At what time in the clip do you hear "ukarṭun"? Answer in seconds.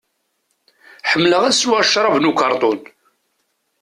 2.29-2.79